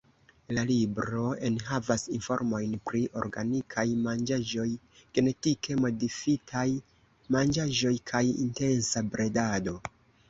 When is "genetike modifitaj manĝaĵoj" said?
5.19-7.95